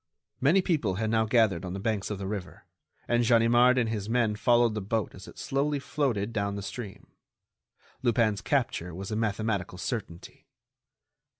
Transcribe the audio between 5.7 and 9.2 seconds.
floated down the stream. Lupin's capture was a